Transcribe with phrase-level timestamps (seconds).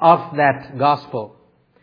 [0.00, 1.36] of that gospel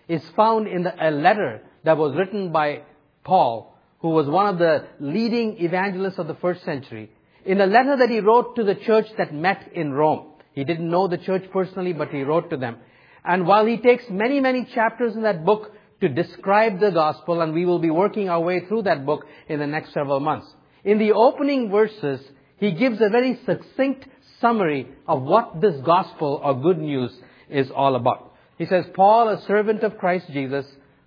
[0.08, 2.82] is found in the, a letter that was written by
[3.24, 7.12] Paul, who was one of the leading evangelists of the first century,
[7.46, 10.34] in a letter that he wrote to the church that met in Rome.
[10.54, 12.78] He didn't know the church personally, but he wrote to them.
[13.24, 15.72] And while he takes many, many chapters in that book
[16.02, 19.60] to describe the gospel, and we will be working our way through that book in
[19.60, 20.48] the next several months.
[20.84, 22.22] In the opening verses,
[22.58, 24.06] he gives a very succinct
[24.42, 27.12] summary of what this gospel or good news
[27.50, 28.34] is all about.
[28.58, 30.66] He says, Paul, a servant of Christ Jesus,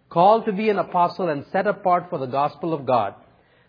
[0.08, 3.14] called to be an apostle and set apart for the gospel of God,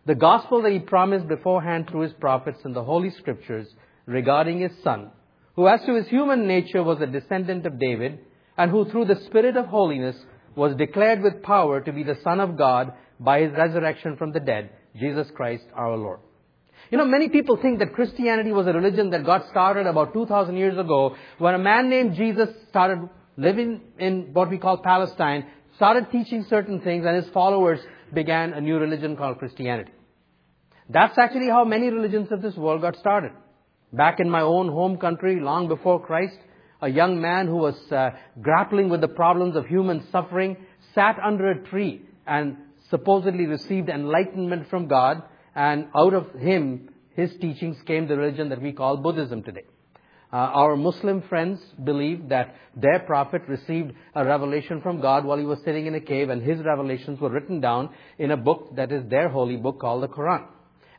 [0.05, 3.67] the gospel that he promised beforehand through his prophets in the Holy Scriptures
[4.05, 5.11] regarding his son,
[5.55, 8.19] who as to his human nature was a descendant of David,
[8.57, 10.15] and who through the Spirit of holiness
[10.55, 14.39] was declared with power to be the Son of God by his resurrection from the
[14.39, 16.19] dead, Jesus Christ our Lord.
[16.91, 20.57] You know, many people think that Christianity was a religion that got started about 2,000
[20.57, 26.11] years ago when a man named Jesus started living in what we call Palestine, started
[26.11, 27.79] teaching certain things, and his followers
[28.13, 29.91] began a new religion called Christianity.
[30.89, 33.31] That's actually how many religions of this world got started.
[33.91, 36.37] Back in my own home country, long before Christ,
[36.81, 38.09] a young man who was uh,
[38.41, 40.57] grappling with the problems of human suffering
[40.93, 42.57] sat under a tree and
[42.89, 45.23] supposedly received enlightenment from God,
[45.55, 49.65] and out of him, his teachings came the religion that we call Buddhism today.
[50.31, 55.45] Uh, our Muslim friends believe that their prophet received a revelation from God while he
[55.45, 58.91] was sitting in a cave, and his revelations were written down in a book that
[58.91, 60.45] is their holy book called the Quran.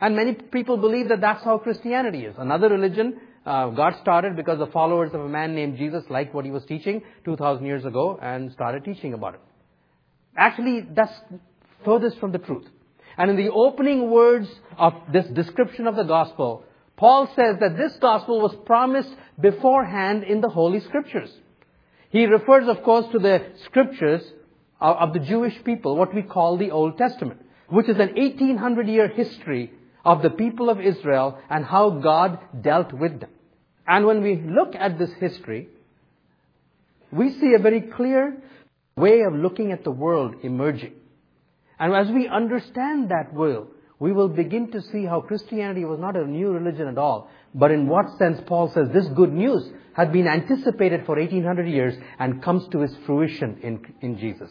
[0.00, 2.36] And many people believe that that's how Christianity is.
[2.38, 6.44] Another religion uh, got started because the followers of a man named Jesus liked what
[6.44, 9.40] he was teaching 2,000 years ago and started teaching about it.
[10.36, 11.12] Actually, that's
[11.84, 12.66] furthest from the truth.
[13.16, 16.64] And in the opening words of this description of the gospel,
[16.96, 21.32] Paul says that this gospel was promised beforehand in the Holy Scriptures.
[22.10, 24.22] He refers, of course, to the scriptures
[24.80, 29.08] of the Jewish people, what we call the Old Testament, which is an 1800 year
[29.08, 29.72] history
[30.04, 33.30] of the people of Israel and how God dealt with them.
[33.86, 35.68] And when we look at this history,
[37.10, 38.36] we see a very clear
[38.96, 40.94] way of looking at the world emerging.
[41.78, 43.68] And as we understand that will,
[43.98, 47.70] we will begin to see how Christianity was not a new religion at all, but
[47.70, 52.42] in what sense Paul says this good news had been anticipated for 1800 years and
[52.42, 54.50] comes to its fruition in, in Jesus.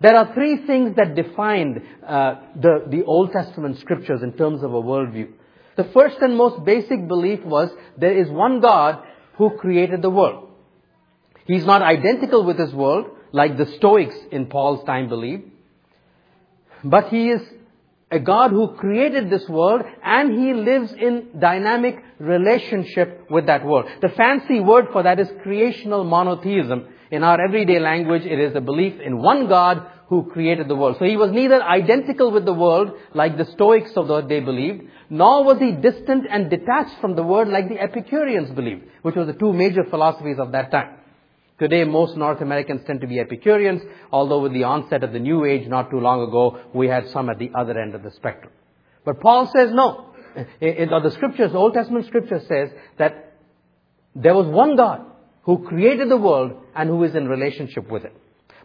[0.00, 4.74] There are three things that defined uh, the, the Old Testament scriptures in terms of
[4.74, 5.30] a worldview.
[5.76, 9.02] The first and most basic belief was there is one God
[9.34, 10.50] who created the world.
[11.46, 15.50] He's not identical with his world, like the Stoics in Paul's time believed,
[16.84, 17.42] but he is
[18.10, 23.86] a God who created this world and he lives in dynamic relationship with that world.
[24.00, 26.86] The fancy word for that is creational monotheism.
[27.10, 30.96] In our everyday language, it is a belief in one God who created the world.
[30.98, 34.82] So he was neither identical with the world, like the Stoics of the day believed,
[35.10, 39.24] nor was he distant and detached from the world like the Epicureans believed, which were
[39.24, 40.96] the two major philosophies of that time.
[41.58, 43.80] Today, most North Americans tend to be Epicureans,
[44.12, 47.30] although with the onset of the New Age not too long ago, we had some
[47.30, 48.52] at the other end of the spectrum.
[49.06, 50.12] But Paul says no.
[50.60, 52.68] In, the scriptures, the Old Testament scripture says
[52.98, 53.38] that
[54.14, 55.06] there was one God
[55.44, 58.14] who created the world and who is in relationship with it.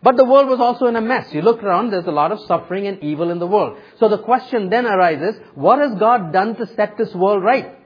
[0.03, 1.31] But the world was also in a mess.
[1.31, 3.77] You look around, there's a lot of suffering and evil in the world.
[3.99, 7.77] So the question then arises, what has God done to set this world right?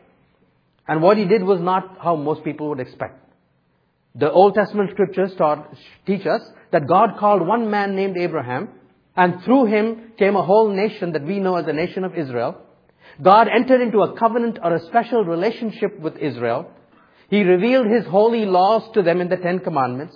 [0.87, 3.24] And what he did was not how most people would expect.
[4.15, 8.69] The Old Testament scriptures taught, teach us that God called one man named Abraham,
[9.15, 12.61] and through him came a whole nation that we know as the nation of Israel.
[13.21, 16.71] God entered into a covenant or a special relationship with Israel.
[17.29, 20.15] He revealed His holy laws to them in the Ten Commandments.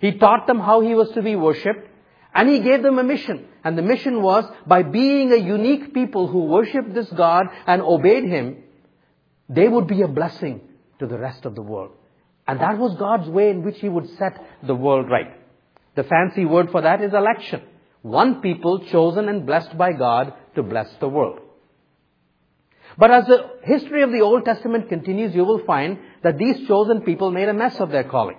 [0.00, 1.88] He taught them how He was to be worshipped.
[2.34, 3.46] And He gave them a mission.
[3.64, 8.24] And the mission was, by being a unique people who worshiped this God and obeyed
[8.24, 8.62] Him,
[9.48, 10.60] they would be a blessing
[10.98, 11.92] to the rest of the world.
[12.48, 15.36] And that was God's way in which He would set the world right.
[15.94, 17.62] The fancy word for that is election.
[18.02, 21.40] One people chosen and blessed by God to bless the world.
[22.96, 27.02] But as the history of the Old Testament continues, you will find that these chosen
[27.02, 28.38] people made a mess of their calling.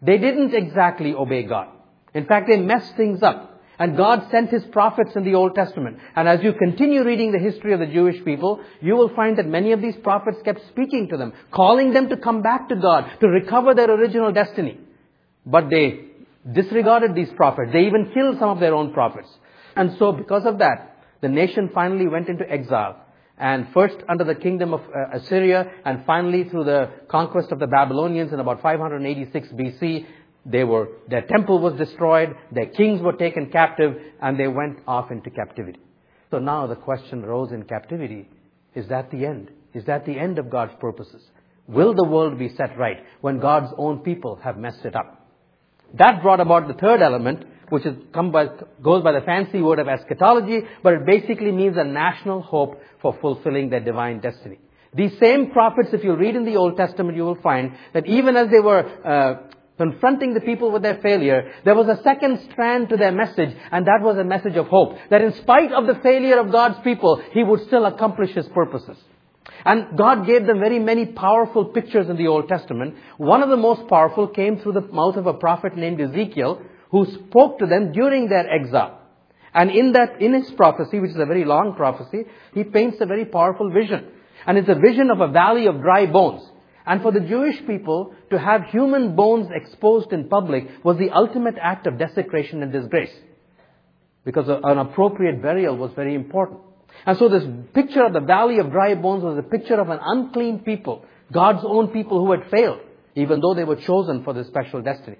[0.00, 1.68] They didn't exactly obey God.
[2.14, 3.53] In fact, they messed things up.
[3.78, 5.98] And God sent His prophets in the Old Testament.
[6.14, 9.46] And as you continue reading the history of the Jewish people, you will find that
[9.46, 13.10] many of these prophets kept speaking to them, calling them to come back to God,
[13.20, 14.78] to recover their original destiny.
[15.44, 16.06] But they
[16.52, 17.72] disregarded these prophets.
[17.72, 19.28] They even killed some of their own prophets.
[19.76, 23.04] And so because of that, the nation finally went into exile
[23.36, 27.66] and first under the kingdom of uh, Assyria, and finally through the conquest of the
[27.66, 30.06] Babylonians in about 586 BC,
[30.46, 35.10] They were, their temple was destroyed, their kings were taken captive, and they went off
[35.10, 35.80] into captivity.
[36.30, 38.28] So now the question arose in captivity,
[38.74, 39.50] is that the end?
[39.72, 41.22] Is that the end of God's purposes?
[41.66, 45.26] Will the world be set right when God's own people have messed it up?
[45.94, 48.48] That brought about the third element, which is by,
[48.82, 53.16] goes by the fancy word of eschatology, but it basically means a national hope for
[53.20, 54.58] fulfilling their divine destiny.
[54.92, 58.36] These same prophets, if you read in the Old Testament, you will find that even
[58.36, 59.34] as they were uh,
[59.76, 63.86] confronting the people with their failure, there was a second strand to their message, and
[63.86, 64.96] that was a message of hope.
[65.10, 68.96] That in spite of the failure of God's people, He would still accomplish His purposes.
[69.64, 72.96] And God gave them very many powerful pictures in the Old Testament.
[73.16, 77.06] One of the most powerful came through the mouth of a prophet named Ezekiel, who
[77.06, 79.00] spoke to them during their exile.
[79.52, 83.06] And in that, in his prophecy, which is a very long prophecy, he paints a
[83.06, 84.06] very powerful vision.
[84.46, 86.42] And it's a vision of a valley of dry bones.
[86.86, 91.56] And for the Jewish people, to have human bones exposed in public was the ultimate
[91.60, 93.14] act of desecration and disgrace.
[94.24, 96.60] Because an appropriate burial was very important.
[97.06, 99.98] And so this picture of the valley of dry bones was a picture of an
[100.02, 102.80] unclean people, God's own people who had failed,
[103.14, 105.18] even though they were chosen for this special destiny.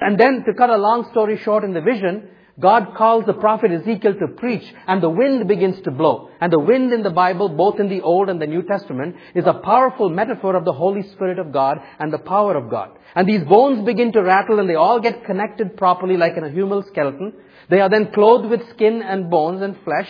[0.00, 3.70] And then, to cut a long story short in the vision, God calls the prophet
[3.70, 6.30] Ezekiel to preach and the wind begins to blow.
[6.40, 9.44] And the wind in the Bible, both in the Old and the New Testament, is
[9.46, 12.98] a powerful metaphor of the Holy Spirit of God and the power of God.
[13.14, 16.50] And these bones begin to rattle and they all get connected properly like in a
[16.50, 17.34] human skeleton.
[17.68, 20.08] They are then clothed with skin and bones and flesh.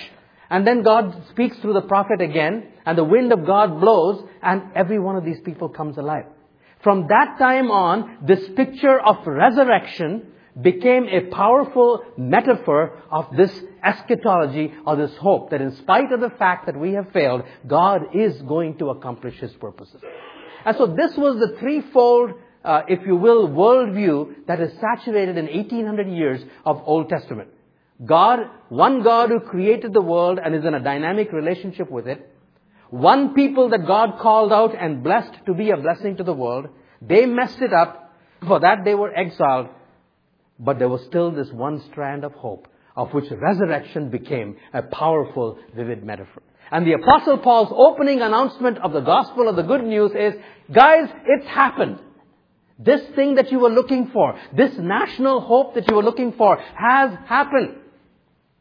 [0.48, 4.62] And then God speaks through the prophet again and the wind of God blows and
[4.76, 6.26] every one of these people comes alive.
[6.84, 10.28] From that time on, this picture of resurrection
[10.60, 13.52] became a powerful metaphor of this
[13.84, 18.14] eschatology or this hope that in spite of the fact that we have failed, God
[18.14, 20.00] is going to accomplish His purposes.
[20.64, 22.32] And so this was the threefold,
[22.64, 27.50] uh, if you will, worldview that is saturated in 1800 years of Old Testament.
[28.04, 32.32] God, one God who created the world and is in a dynamic relationship with it.
[32.90, 36.68] One people that God called out and blessed to be a blessing to the world.
[37.00, 38.04] They messed it up.
[38.46, 39.68] For that they were exiled.
[40.58, 45.58] But there was still this one strand of hope, of which resurrection became a powerful,
[45.74, 46.42] vivid metaphor.
[46.70, 50.34] And the apostle Paul's opening announcement of the gospel of the good news is,
[50.72, 52.00] guys, it's happened.
[52.78, 56.56] This thing that you were looking for, this national hope that you were looking for
[56.56, 57.76] has happened.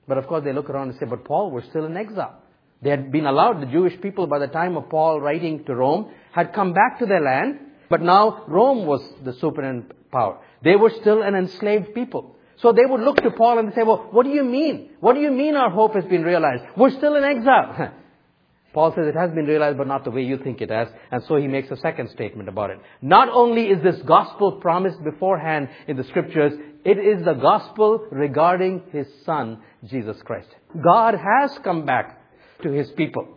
[0.08, 2.42] But of course they look around and say, but Paul, we're still in exile.
[2.82, 6.12] They had been allowed, the Jewish people by the time of Paul writing to Rome,
[6.32, 7.60] had come back to their land,
[7.90, 10.40] but now Rome was the superintendent power.
[10.64, 12.36] They were still an enslaved people.
[12.62, 14.92] So they would look to Paul and say, well, what do you mean?
[15.02, 16.64] What do you mean our hope has been realized?
[16.78, 17.94] We're still in exile.
[18.74, 20.90] Paul says it has been realized, but not the way you think it has.
[21.12, 22.80] And so he makes a second statement about it.
[23.02, 26.54] Not only is this gospel promised beforehand in the scriptures,
[26.84, 30.50] it is the gospel regarding his son, Jesus Christ.
[30.82, 32.22] God has come back
[32.64, 33.28] to his people,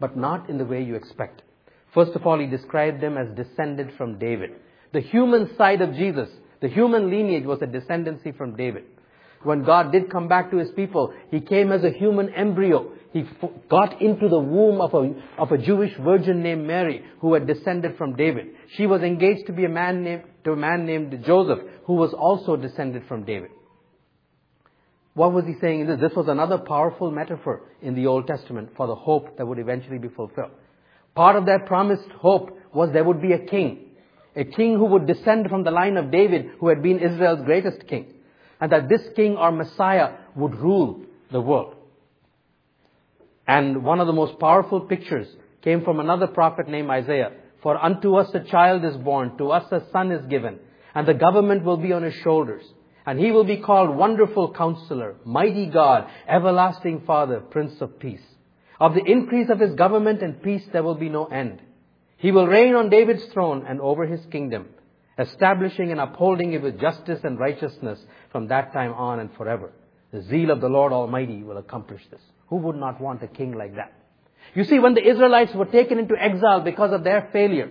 [0.00, 1.42] but not in the way you expect.
[1.92, 4.50] First of all, he described them as descended from David.
[4.92, 6.28] The human side of Jesus,
[6.60, 8.84] the human lineage was a descendancy from David.
[9.42, 12.92] When God did come back to his people, he came as a human embryo.
[13.12, 13.24] He
[13.68, 17.96] got into the womb of a, of a Jewish virgin named Mary who had descended
[17.96, 18.48] from David.
[18.76, 22.12] She was engaged to be a man named, to a man named Joseph who was
[22.12, 23.50] also descended from David.
[25.14, 26.00] What was he saying in this?
[26.00, 29.98] This was another powerful metaphor in the Old Testament for the hope that would eventually
[29.98, 30.50] be fulfilled.
[31.14, 33.85] Part of that promised hope was there would be a king.
[34.36, 37.86] A king who would descend from the line of David, who had been Israel's greatest
[37.86, 38.12] king.
[38.60, 41.00] And that this king or Messiah would rule
[41.30, 41.74] the world.
[43.46, 45.28] And one of the most powerful pictures
[45.62, 47.32] came from another prophet named Isaiah.
[47.62, 50.58] For unto us a child is born, to us a son is given,
[50.94, 52.62] and the government will be on his shoulders.
[53.06, 58.22] And he will be called Wonderful Counselor, Mighty God, Everlasting Father, Prince of Peace.
[58.80, 61.60] Of the increase of his government and peace there will be no end.
[62.16, 64.68] He will reign on David's throne and over his kingdom,
[65.18, 68.00] establishing and upholding it with justice and righteousness
[68.32, 69.72] from that time on and forever.
[70.12, 72.20] The zeal of the Lord Almighty will accomplish this.
[72.48, 73.92] Who would not want a king like that?
[74.54, 77.70] You see, when the Israelites were taken into exile because of their failure,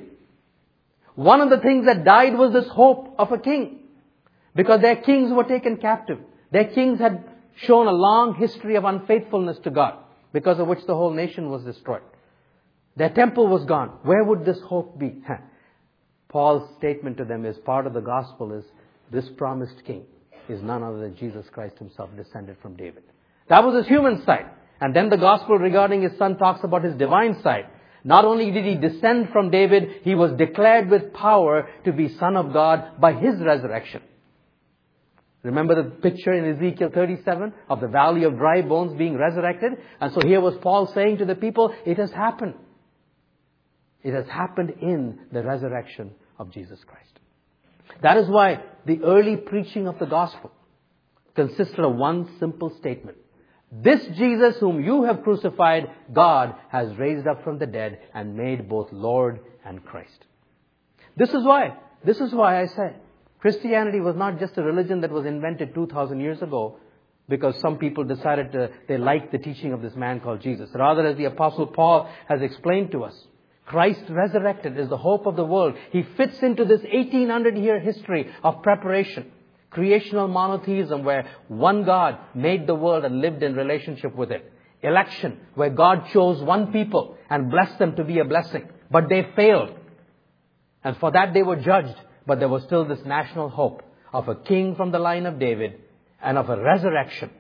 [1.15, 3.79] one of the things that died was this hope of a king.
[4.53, 6.19] Because their kings were taken captive.
[6.51, 7.23] Their kings had
[7.55, 9.97] shown a long history of unfaithfulness to God,
[10.33, 12.01] because of which the whole nation was destroyed.
[12.95, 13.89] Their temple was gone.
[14.03, 15.21] Where would this hope be?
[16.29, 18.63] Paul's statement to them is part of the gospel is
[19.11, 20.03] this promised king
[20.49, 23.03] is none other than Jesus Christ himself descended from David.
[23.47, 24.45] That was his human side.
[24.81, 27.67] And then the gospel regarding his son talks about his divine side.
[28.03, 32.37] Not only did he descend from David, he was declared with power to be son
[32.37, 34.01] of God by his resurrection.
[35.41, 39.73] Remember the picture in Ezekiel 37 of the valley of dry bones being resurrected?
[40.01, 42.55] And so here was Paul saying to the people, it has happened.
[44.05, 47.19] It has happened in the resurrection of Jesus Christ.
[48.03, 50.51] That is why the early preaching of the gospel
[51.33, 53.17] consisted of one simple statement.
[53.71, 58.69] This Jesus whom you have crucified, God has raised up from the dead and made
[58.69, 60.25] both Lord and Christ.
[61.17, 62.97] This is why, this is why I said,
[63.39, 66.77] Christianity was not just a religion that was invented 2,000 years ago
[67.27, 70.69] because some people decided to, they liked the teaching of this man called Jesus.
[70.75, 73.15] Rather, as the apostle Paul has explained to us,
[73.65, 75.75] Christ resurrected is the hope of the world.
[75.91, 79.31] He fits into this 1800 year history of preparation.
[79.71, 84.51] Creational monotheism where one God made the world and lived in relationship with it.
[84.81, 88.69] Election where God chose one people and blessed them to be a blessing.
[88.91, 89.71] But they failed.
[90.83, 91.95] And for that they were judged.
[92.27, 93.81] But there was still this national hope
[94.13, 95.79] of a king from the line of David
[96.21, 97.31] and of a resurrection.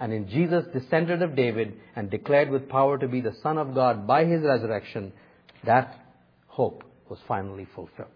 [0.00, 3.74] And in Jesus, descendant of David and declared with power to be the Son of
[3.74, 5.12] God by his resurrection,
[5.66, 5.98] that
[6.46, 8.08] hope was finally fulfilled.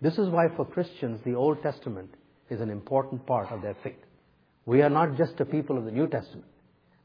[0.00, 2.14] This is why for Christians the Old Testament
[2.48, 4.02] is an important part of their faith.
[4.66, 6.46] We are not just a people of the New Testament,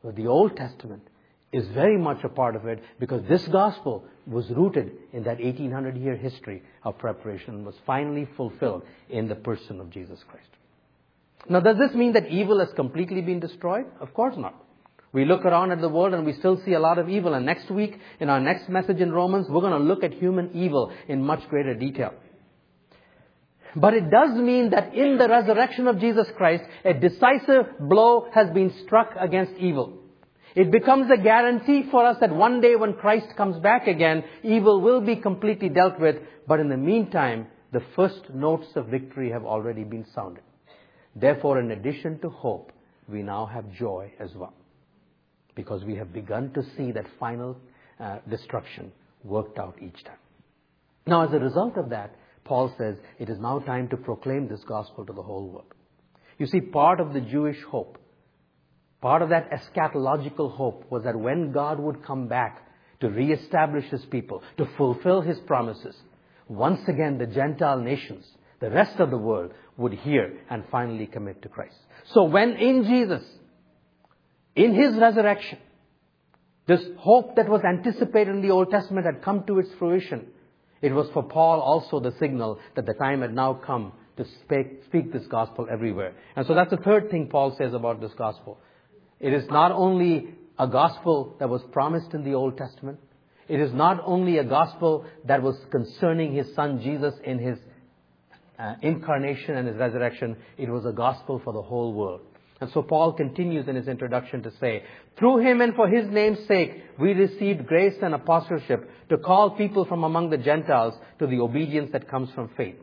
[0.03, 1.03] but the Old Testament
[1.51, 5.97] is very much a part of it because this gospel was rooted in that 1800
[5.97, 10.49] year history of preparation and was finally fulfilled in the person of Jesus Christ.
[11.47, 13.85] Now, does this mean that evil has completely been destroyed?
[13.99, 14.64] Of course not.
[15.15, 17.36] We look around at the world and we still see a lot of evil.
[17.36, 20.50] And next week, in our next message in Romans, we're going to look at human
[20.53, 22.13] evil in much greater detail.
[23.77, 28.50] But it does mean that in the resurrection of Jesus Christ, a decisive blow has
[28.50, 29.93] been struck against evil.
[30.53, 34.81] It becomes a guarantee for us that one day when Christ comes back again, evil
[34.81, 36.17] will be completely dealt with.
[36.45, 40.43] But in the meantime, the first notes of victory have already been sounded.
[41.15, 42.74] Therefore, in addition to hope,
[43.07, 44.53] we now have joy as well
[45.55, 47.57] because we have begun to see that final
[48.00, 48.91] uh, destruction
[49.24, 50.17] worked out each time.
[51.07, 54.63] Now, as a result of that, Paul says it is now time to proclaim this
[54.63, 55.74] gospel to the whole world.
[56.38, 57.97] You see, part of the Jewish hope,
[59.01, 62.62] part of that eschatological hope was that when God would come back
[63.00, 65.95] to reestablish his people, to fulfill his promises,
[66.47, 68.25] once again the Gentile nations,
[68.59, 71.75] the rest of the world, would hear and finally commit to Christ.
[72.13, 73.24] So when in Jesus,
[74.55, 75.59] in his resurrection,
[76.67, 80.27] this hope that was anticipated in the Old Testament had come to its fruition.
[80.81, 84.83] It was for Paul also the signal that the time had now come to speak,
[84.85, 86.13] speak this gospel everywhere.
[86.35, 88.59] And so that's the third thing Paul says about this gospel.
[89.19, 93.00] It is not only a gospel that was promised in the Old Testament.
[93.47, 97.59] It is not only a gospel that was concerning his son Jesus in his
[98.57, 100.38] uh, incarnation and his resurrection.
[100.57, 102.21] It was a gospel for the whole world.
[102.62, 104.83] And so Paul continues in his introduction to say,
[105.17, 109.85] through him and for his name's sake, we received grace and apostleship to call people
[109.85, 112.75] from among the Gentiles to the obedience that comes from faith.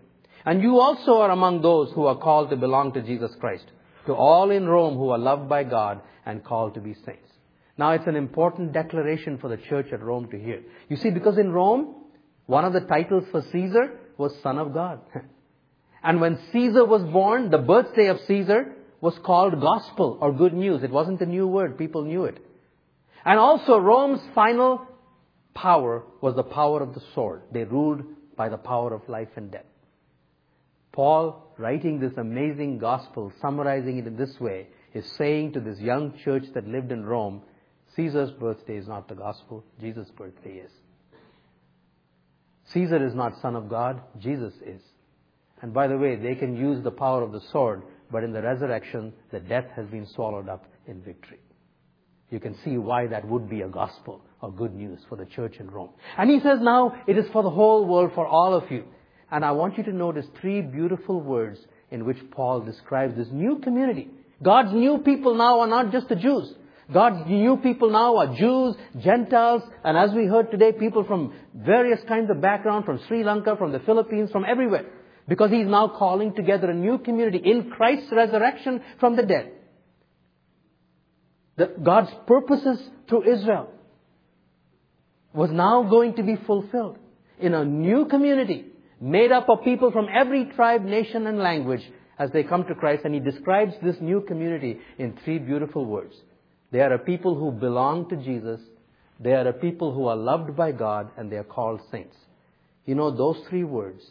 [0.45, 3.65] And you also are among those who are called to belong to Jesus Christ,
[4.07, 7.31] to all in Rome who are loved by God and called to be saints.
[7.79, 10.63] Now it's an important declaration for the church at Rome to hear.
[10.89, 11.95] You see, because in Rome,
[12.47, 15.01] one of the titles for Caesar was Son of God.
[16.03, 20.83] and when Caesar was born, the birthday of Caesar, was called gospel or good news.
[20.85, 21.77] It wasn't a new word.
[21.77, 22.39] People knew it.
[23.25, 24.87] And also Rome's final
[25.55, 27.43] power was the power of the sword.
[27.53, 28.05] They ruled
[28.37, 29.67] by the power of life and death.
[30.93, 36.17] Paul, writing this amazing gospel, summarizing it in this way, is saying to this young
[36.25, 37.43] church that lived in Rome,
[37.97, 40.71] Caesar's birthday is not the gospel, Jesus' birthday is.
[42.67, 44.81] Caesar is not son of God, Jesus is.
[45.61, 47.83] And by the way, they can use the power of the sword
[48.13, 51.41] but in the resurrection, the death has been swallowed up in victory.
[52.31, 55.57] You can see why that would be a gospel or good news for the church
[55.59, 55.91] in Rome.
[56.17, 58.85] And he says now it is for the whole world, for all of you.
[59.31, 61.59] And I want you to notice three beautiful words
[61.91, 64.09] in which Paul describes this new community.
[64.43, 66.55] God's new people now are not just the Jews.
[66.93, 72.01] God's new people now are Jews, Gentiles, and as we heard today, people from various
[72.09, 74.87] kinds of background, from Sri Lanka, from the Philippines, from everywhere.
[75.29, 79.53] Because he's now calling together a new community in Christ's resurrection from the dead.
[81.57, 83.69] That God's purposes through Israel
[85.33, 86.99] was now going to be fulfilled
[87.41, 88.67] in a new community
[89.01, 91.83] made up of people from every tribe, nation, and language
[92.19, 93.05] as they come to Christ.
[93.05, 96.15] And he describes this new community in three beautiful words.
[96.71, 98.61] They are a people who belong to Jesus.
[99.21, 102.17] They are a people who are loved by God and they are called saints.
[102.87, 104.03] You know, those three words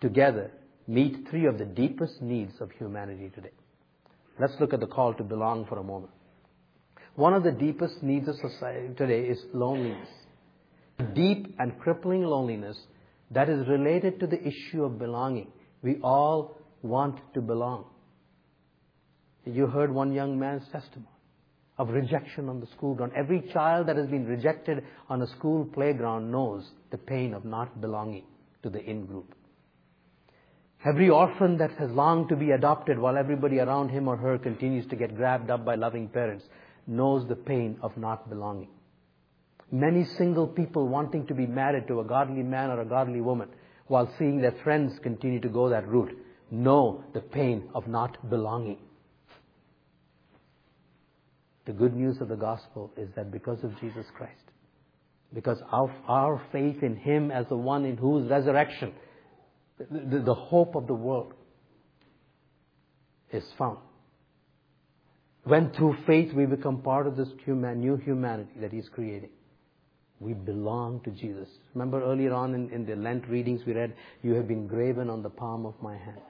[0.00, 0.50] together
[0.86, 3.50] meet three of the deepest needs of humanity today.
[4.38, 6.12] Let's look at the call to belong for a moment.
[7.14, 10.08] One of the deepest needs of society today is loneliness.
[11.14, 12.78] Deep and crippling loneliness
[13.30, 15.48] that is related to the issue of belonging.
[15.82, 17.86] We all want to belong.
[19.44, 21.08] You heard one young man's testimony
[21.78, 23.12] of rejection on the school ground.
[23.16, 27.80] Every child that has been rejected on a school playground knows the pain of not
[27.80, 28.24] belonging
[28.62, 29.34] to the in group.
[30.84, 34.86] Every orphan that has longed to be adopted while everybody around him or her continues
[34.86, 36.44] to get grabbed up by loving parents
[36.86, 38.68] knows the pain of not belonging.
[39.72, 43.48] Many single people wanting to be married to a godly man or a godly woman
[43.88, 46.16] while seeing their friends continue to go that route
[46.50, 48.78] know the pain of not belonging.
[51.64, 54.44] The good news of the gospel is that because of Jesus Christ,
[55.34, 58.92] because of our faith in Him as the one in whose resurrection
[59.78, 61.34] the, the hope of the world
[63.32, 63.78] is found.
[65.44, 69.30] When through faith we become part of this human, new humanity that He's creating,
[70.18, 71.48] we belong to Jesus.
[71.74, 75.22] Remember earlier on in, in the Lent readings we read, You have been graven on
[75.22, 76.20] the palm of my hand.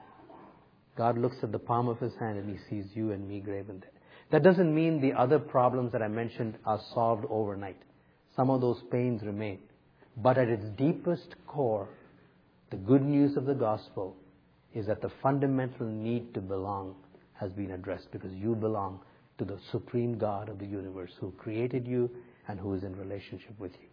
[0.97, 3.79] God looks at the palm of His hand and He sees you and me graven
[3.79, 3.91] there.
[4.29, 7.81] That doesn't mean the other problems that I mentioned are solved overnight.
[8.35, 9.59] Some of those pains remain.
[10.17, 11.87] But at its deepest core,
[12.69, 14.15] the good news of the gospel
[14.73, 16.95] is that the fundamental need to belong
[17.33, 18.99] has been addressed because you belong
[19.37, 22.09] to the supreme God of the universe who created you
[22.47, 23.87] and who is in relationship with you.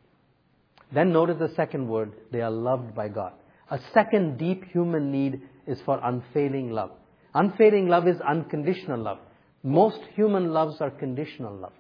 [0.93, 3.33] Then notice the second word, they are loved by God.
[3.71, 6.91] A second deep human need is for unfailing love.
[7.35, 9.19] Unfailing love is unconditional love.
[9.63, 11.73] Most human loves are conditional love.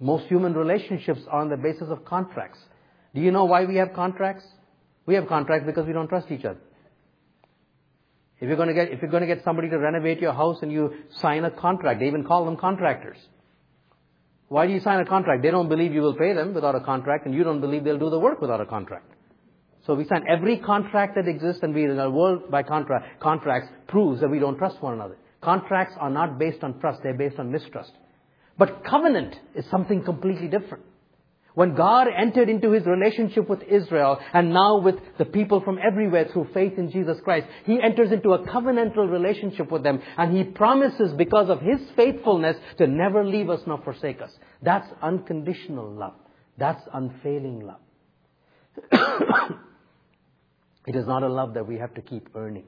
[0.00, 2.58] Most human relationships are on the basis of contracts.
[3.14, 4.44] Do you know why we have contracts?
[5.06, 6.60] We have contracts because we don't trust each other.
[8.40, 10.58] If you're going to get, if you're going to get somebody to renovate your house
[10.62, 13.16] and you sign a contract, they even call them contractors.
[14.48, 15.42] Why do you sign a contract?
[15.42, 17.98] They don't believe you will pay them without a contract and you don't believe they'll
[17.98, 19.12] do the work without a contract.
[19.86, 23.68] So we sign every contract that exists and we in our world by contract, contracts
[23.88, 25.16] proves that we don't trust one another.
[25.40, 27.92] Contracts are not based on trust, they're based on mistrust.
[28.58, 30.84] But covenant is something completely different.
[31.54, 36.28] When God entered into his relationship with Israel and now with the people from everywhere
[36.32, 40.44] through faith in Jesus Christ, he enters into a covenantal relationship with them and he
[40.44, 44.30] promises because of his faithfulness to never leave us nor forsake us.
[44.62, 46.14] That's unconditional love.
[46.56, 47.80] That's unfailing love.
[50.86, 52.64] it is not a love that we have to keep earning.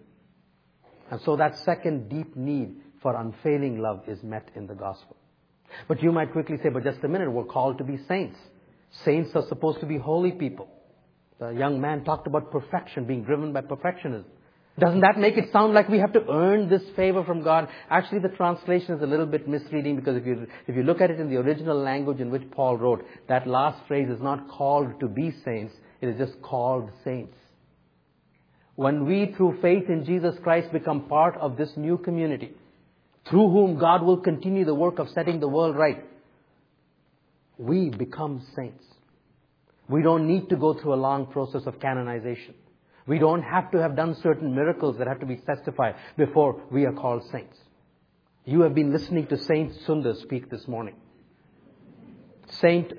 [1.11, 5.17] And so that second deep need for unfailing love is met in the gospel.
[5.89, 8.39] But you might quickly say, but just a minute, we're called to be saints.
[9.05, 10.69] Saints are supposed to be holy people.
[11.39, 14.25] The young man talked about perfection, being driven by perfectionism.
[14.79, 17.69] Doesn't that make it sound like we have to earn this favor from God?
[17.91, 21.11] Actually, the translation is a little bit misleading because if you, if you look at
[21.11, 24.99] it in the original language in which Paul wrote, that last phrase is not called
[24.99, 27.37] to be saints, it is just called saints.
[28.75, 32.53] When we, through faith in Jesus Christ, become part of this new community,
[33.31, 36.05] through whom God will continue the work of setting the world right,
[37.59, 38.85] we become saints.
[39.89, 42.55] We don't need to go through a long process of canonization.
[43.07, 46.87] We don't have to have done certain miracles that have to be testified before we
[46.87, 47.57] are called saints.
[48.47, 50.97] You have been listening to Saint Sundar speak this morning.
[52.49, 52.93] Saint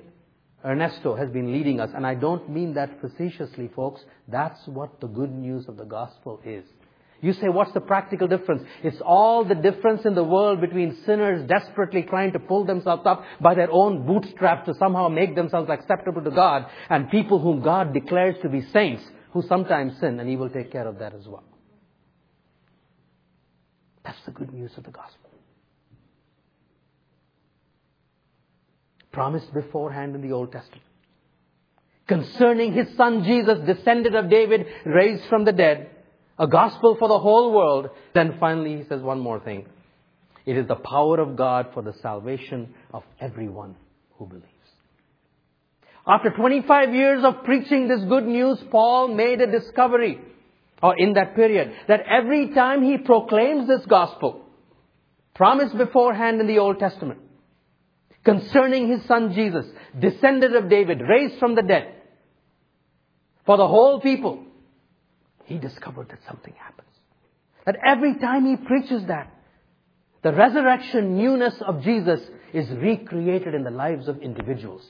[0.64, 4.04] Ernesto has been leading us, and I don't mean that facetiously, folks.
[4.28, 6.64] That's what the good news of the gospel is.
[7.20, 8.62] You say, what's the practical difference?
[8.82, 13.24] It's all the difference in the world between sinners desperately trying to pull themselves up
[13.40, 17.94] by their own bootstraps to somehow make themselves acceptable to God and people whom God
[17.94, 19.02] declares to be saints
[19.32, 21.44] who sometimes sin and He will take care of that as well.
[24.04, 25.26] That's the good news of the gospel.
[29.16, 30.82] promised beforehand in the Old Testament.
[32.06, 35.88] Concerning his son Jesus, descendant of David, raised from the dead,
[36.38, 37.90] a gospel for the whole world.
[38.14, 39.66] Then finally he says one more thing.
[40.44, 43.74] It is the power of God for the salvation of everyone
[44.18, 44.46] who believes.
[46.06, 50.20] After 25 years of preaching this good news, Paul made a discovery,
[50.80, 54.44] or in that period, that every time he proclaims this gospel,
[55.34, 57.18] promised beforehand in the Old Testament,
[58.22, 59.66] concerning his son Jesus,
[59.98, 61.92] descendant of David, raised from the dead,
[63.44, 64.45] for the whole people,
[65.46, 66.88] he discovered that something happens.
[67.64, 69.32] That every time he preaches that,
[70.22, 72.20] the resurrection newness of Jesus
[72.52, 74.84] is recreated in the lives of individuals.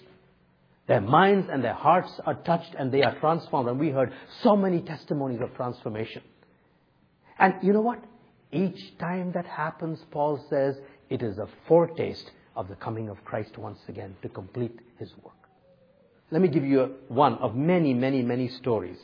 [0.86, 3.68] Their minds and their hearts are touched and they are transformed.
[3.68, 6.22] And we heard so many testimonies of transformation.
[7.38, 8.02] And you know what?
[8.52, 10.76] Each time that happens, Paul says,
[11.10, 15.34] it is a foretaste of the coming of Christ once again to complete his work.
[16.30, 18.98] Let me give you one of many, many, many stories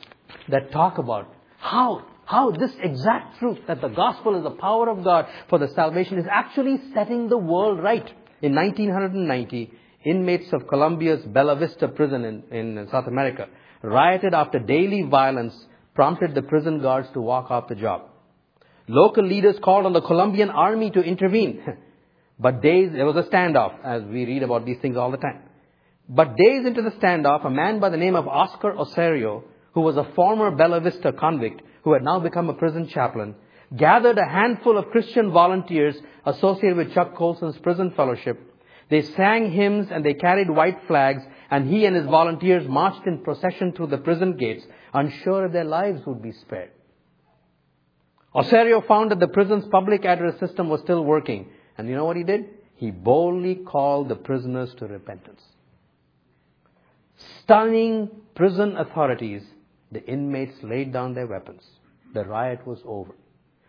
[0.49, 1.33] that talk about
[1.63, 5.69] how, how this exact truth that the gospel is the power of God for the
[5.69, 8.11] salvation is actually setting the world right.
[8.41, 9.71] In 1990,
[10.03, 13.47] inmates of Colombia's Bella Vista prison in, in South America
[13.81, 15.53] rioted after daily violence
[15.95, 18.09] prompted the prison guards to walk off the job.
[18.89, 21.63] Local leaders called on the Colombian army to intervene.
[22.39, 25.43] but days, there was a standoff, as we read about these things all the time.
[26.09, 29.97] But days into the standoff, a man by the name of Oscar Osorio, who was
[29.97, 33.35] a former Bella Vista convict, who had now become a prison chaplain,
[33.75, 38.39] gathered a handful of Christian volunteers associated with Chuck Colson's prison fellowship.
[38.89, 43.23] They sang hymns and they carried white flags, and he and his volunteers marched in
[43.23, 46.71] procession through the prison gates, unsure if their lives would be spared.
[48.35, 51.49] Osorio found that the prison's public address system was still working.
[51.77, 52.45] And you know what he did?
[52.75, 55.41] He boldly called the prisoners to repentance.
[57.41, 59.43] Stunning prison authorities,
[59.93, 61.61] the inmates laid down their weapons.
[62.13, 63.13] The riot was over.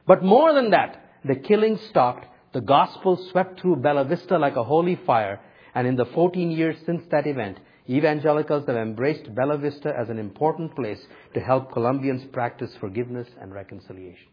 [0.07, 2.27] But more than that, the killing stopped.
[2.53, 5.41] The gospel swept through Bella Vista like a holy fire.
[5.75, 7.59] And in the 14 years since that event,
[7.89, 11.01] evangelicals have embraced Bella Vista as an important place
[11.35, 14.29] to help Colombians practice forgiveness and reconciliation.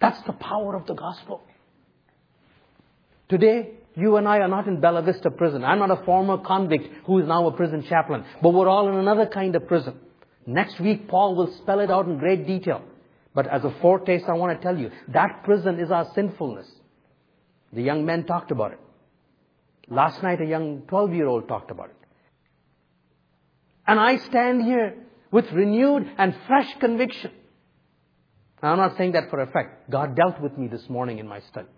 [0.00, 1.42] That's the power of the gospel.
[3.28, 5.64] Today, you and I are not in Bella Vista prison.
[5.64, 8.94] I'm not a former convict who is now a prison chaplain, but we're all in
[8.94, 9.98] another kind of prison.
[10.46, 12.82] Next week, Paul will spell it out in great detail.
[13.34, 16.70] But as a foretaste, I want to tell you, that prison is our sinfulness.
[17.72, 18.80] The young men talked about it.
[19.88, 21.96] Last night, a young 12 year old talked about it.
[23.86, 24.94] And I stand here
[25.30, 27.32] with renewed and fresh conviction
[28.64, 29.90] I'm not saying that for effect.
[29.90, 31.68] God dealt with me this morning in my study.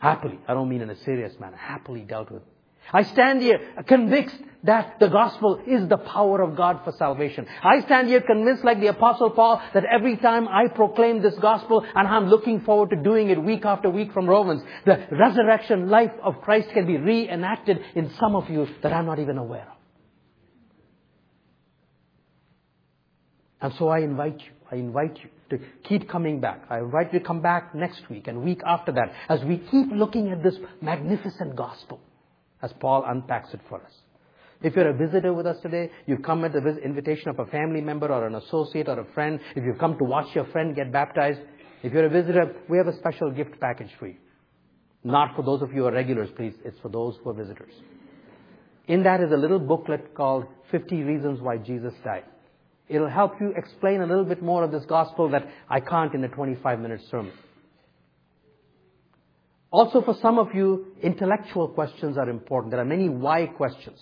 [0.00, 0.38] Happily.
[0.48, 1.56] I don't mean in a serious manner.
[1.56, 2.53] Happily dealt with me.
[2.92, 7.46] I stand here convinced that the gospel is the power of God for salvation.
[7.62, 11.84] I stand here convinced like the apostle Paul that every time I proclaim this gospel
[11.94, 16.12] and I'm looking forward to doing it week after week from Romans, the resurrection life
[16.22, 19.76] of Christ can be reenacted in some of you that I'm not even aware of.
[23.60, 26.64] And so I invite you I invite you to keep coming back.
[26.70, 29.92] I invite you to come back next week and week after that as we keep
[29.92, 32.00] looking at this magnificent gospel
[32.64, 33.92] as Paul unpacks it for us.
[34.62, 37.82] If you're a visitor with us today, you've come at the invitation of a family
[37.82, 40.90] member or an associate or a friend, if you've come to watch your friend get
[40.90, 41.40] baptized,
[41.82, 44.16] if you're a visitor, we have a special gift package for you.
[45.04, 46.54] Not for those of you who are regulars, please.
[46.64, 47.74] It's for those who are visitors.
[48.86, 52.24] In that is a little booklet called 50 Reasons Why Jesus Died.
[52.88, 56.24] It'll help you explain a little bit more of this gospel that I can't in
[56.24, 57.32] a 25 minute sermon.
[59.74, 62.70] Also, for some of you, intellectual questions are important.
[62.70, 63.98] There are many why questions.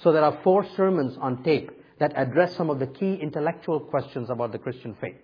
[0.00, 4.30] So there are four sermons on tape that address some of the key intellectual questions
[4.30, 5.16] about the Christian faith.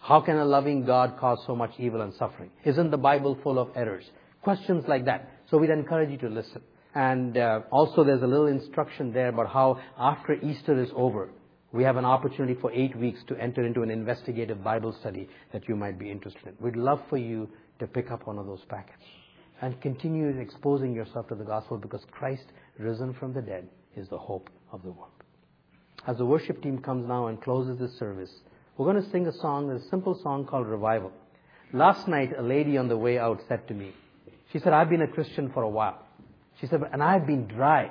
[0.00, 2.50] How can a loving God cause so much evil and suffering?
[2.64, 4.10] Isn't the Bible full of errors?
[4.42, 5.30] Questions like that.
[5.48, 6.62] So we'd encourage you to listen.
[6.96, 11.30] And uh, also there's a little instruction there about how after Easter is over,
[11.70, 15.68] we have an opportunity for eight weeks to enter into an investigative Bible study that
[15.68, 16.54] you might be interested in.
[16.58, 19.04] We'd love for you to pick up one of those packets
[19.62, 22.44] and continue exposing yourself to the gospel because Christ,
[22.78, 25.10] risen from the dead, is the hope of the world.
[26.06, 28.30] As the worship team comes now and closes this service,
[28.76, 31.12] we're going to sing a song, a simple song called Revival.
[31.72, 33.92] Last night, a lady on the way out said to me,
[34.52, 36.06] she said, I've been a Christian for a while.
[36.60, 37.90] She said, and I've been dry.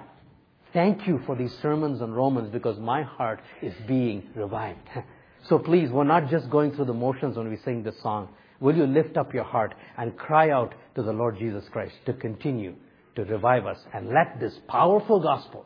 [0.74, 4.88] Thank you for these sermons on Romans because my heart is being revived.
[5.48, 8.30] so please, we're not just going through the motions when we sing this song.
[8.60, 12.14] Will you lift up your heart and cry out to the Lord Jesus Christ to
[12.14, 12.76] continue
[13.16, 15.66] to revive us and let this powerful gospel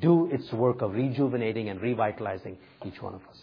[0.00, 3.36] do its work of rejuvenating and revitalizing each one of us.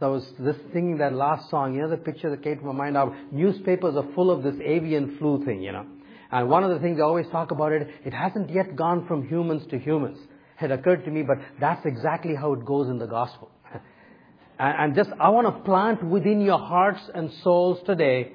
[0.00, 2.72] I was just thinking that last song, you know, the picture that came to my
[2.72, 5.86] mind, our newspapers are full of this avian flu thing, you know.
[6.30, 9.26] And one of the things they always talk about it, it hasn't yet gone from
[9.26, 10.18] humans to humans.
[10.60, 13.50] It occurred to me, but that's exactly how it goes in the gospel.
[14.58, 18.32] and, just, I want to plant within your hearts and souls today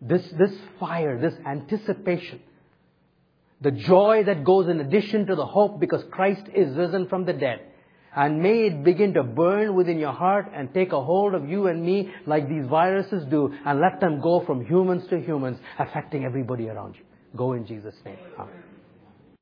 [0.00, 2.40] this, this fire, this anticipation.
[3.60, 7.32] The joy that goes in addition to the hope because Christ is risen from the
[7.32, 7.60] dead
[8.16, 11.66] And may it begin to burn within your heart and take a hold of you
[11.66, 16.24] and me like these viruses do and let them go from humans to humans, affecting
[16.24, 17.02] everybody around you.
[17.36, 18.16] Go in Jesus' name.
[18.38, 18.65] Amen.